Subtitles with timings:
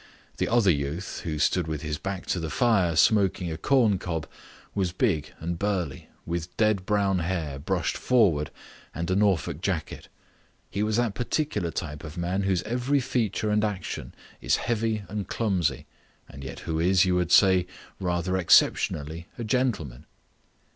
[0.37, 4.25] The other youth, who stood with his back to the fire smoking a corncob,
[4.73, 8.49] was big and burly, with dead brown hair brushed forward
[8.95, 10.07] and a Norfolk jacket.
[10.71, 15.27] He was that particular type of man whose every feature and action is heavy and
[15.27, 15.85] clumsy,
[16.27, 17.67] and yet who is, you would say,
[17.99, 20.07] rather exceptionally a gentleman.